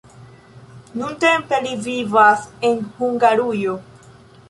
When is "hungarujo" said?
2.99-3.81